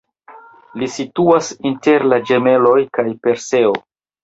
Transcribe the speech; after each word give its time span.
Li 0.83 0.89
situas 0.93 1.51
inter 1.71 2.07
la 2.15 2.21
Ĝemeloj 2.31 2.75
kaj 2.99 3.09
Perseo. 3.29 3.79